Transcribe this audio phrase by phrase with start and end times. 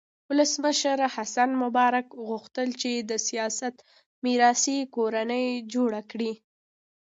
[0.29, 3.75] ولسمشر حسن مبارک غوښتل چې د سیاست
[4.25, 6.31] میراثي کورنۍ جوړه کړي.